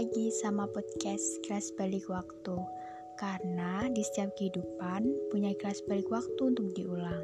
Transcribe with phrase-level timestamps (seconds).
[0.00, 2.56] lagi sama podcast kelas balik waktu
[3.20, 7.20] Karena di setiap kehidupan punya kelas balik waktu untuk diulang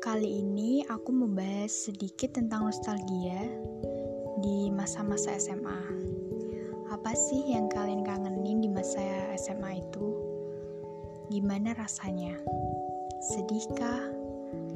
[0.00, 3.44] Kali ini aku membahas sedikit tentang nostalgia
[4.40, 5.80] di masa-masa SMA
[6.88, 9.04] Apa sih yang kalian kangenin di masa
[9.36, 10.06] SMA itu?
[11.28, 12.40] Gimana rasanya?
[13.36, 14.00] Sedihkah?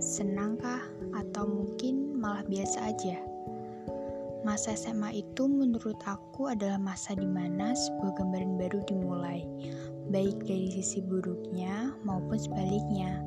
[0.05, 0.85] Senangkah?
[1.17, 3.30] Atau mungkin malah biasa aja?
[4.41, 9.45] Masa SMA itu menurut aku adalah masa di mana sebuah gambaran baru dimulai,
[10.09, 13.21] baik dari sisi buruknya maupun sebaliknya.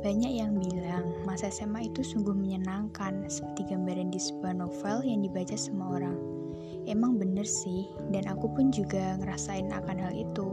[0.00, 5.52] Banyak yang bilang masa SMA itu sungguh menyenangkan, seperti gambaran di sebuah novel yang dibaca
[5.60, 6.16] semua orang.
[6.88, 10.48] Emang bener sih, dan aku pun juga ngerasain akan hal itu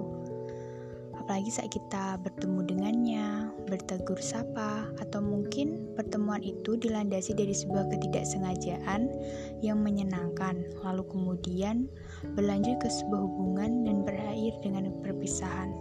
[1.28, 9.12] apalagi saat kita bertemu dengannya, bertegur sapa, atau mungkin pertemuan itu dilandasi dari sebuah ketidaksengajaan
[9.60, 11.92] yang menyenangkan, lalu kemudian
[12.32, 15.76] berlanjut ke sebuah hubungan dan berakhir dengan perpisahan.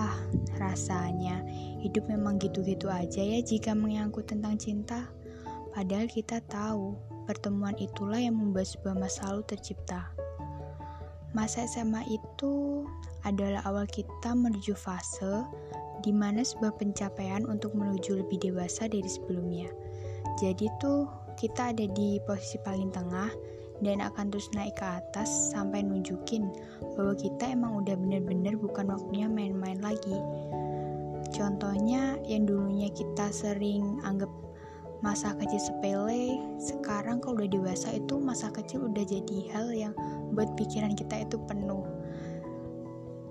[0.00, 0.16] Ah,
[0.56, 1.44] rasanya
[1.84, 5.12] hidup memang gitu-gitu aja ya jika menyangkut tentang cinta.
[5.76, 6.96] Padahal kita tahu,
[7.28, 10.23] pertemuan itulah yang membuat sebuah masa lalu tercipta.
[11.34, 12.86] Masa SMA itu
[13.26, 15.42] adalah awal kita menuju fase
[16.06, 19.66] di mana sebuah pencapaian untuk menuju lebih dewasa dari sebelumnya.
[20.38, 23.34] Jadi tuh kita ada di posisi paling tengah
[23.82, 26.54] dan akan terus naik ke atas sampai nunjukin
[26.94, 30.18] bahwa kita emang udah bener-bener bukan waktunya main-main lagi.
[31.34, 34.30] Contohnya yang dulunya kita sering anggap
[35.00, 39.92] masa kecil sepele, sekarang kalau udah dewasa itu masa kecil udah jadi hal yang
[40.36, 41.82] buat pikiran kita itu penuh.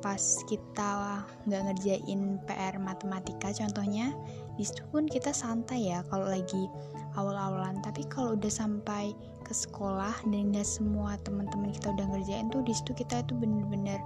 [0.04, 0.20] Pas
[0.52, 4.12] kita nggak ngerjain PR matematika contohnya,
[4.60, 6.68] di situ pun kita santai ya kalau lagi
[7.16, 7.80] awal-awalan.
[7.80, 12.74] Tapi kalau udah sampai ke sekolah dan nggak semua teman-teman kita udah ngerjain tuh di
[12.76, 14.00] situ kita itu bener-bener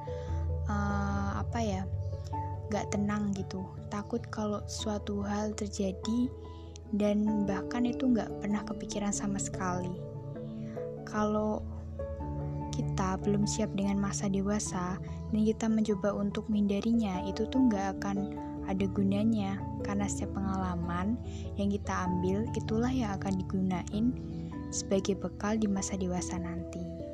[0.67, 1.81] uh, apa ya
[2.67, 6.27] nggak tenang gitu takut kalau suatu hal terjadi
[6.95, 9.91] dan bahkan itu nggak pernah kepikiran sama sekali.
[11.07, 11.63] Kalau
[12.71, 15.01] kita belum siap dengan masa dewasa
[15.33, 18.37] dan kita mencoba untuk menghindarinya, itu tuh nggak akan
[18.67, 21.15] ada gunanya karena setiap pengalaman
[21.55, 24.05] yang kita ambil itulah yang akan digunain
[24.69, 27.06] sebagai bekal di masa dewasa nanti.